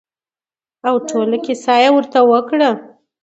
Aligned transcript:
او 0.87 0.95
ټوله 1.07 1.37
کېسه 1.45 1.73
يې 1.81 1.89
ورته 1.95 2.19
وکړه. 2.31 2.69